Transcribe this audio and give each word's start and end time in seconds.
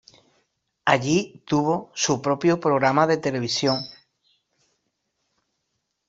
Allí, 0.83 1.43
tuvo 1.45 1.91
su 1.93 2.23
propio 2.23 2.59
programa 2.59 3.05
de 3.05 3.17
televisión. 3.17 3.77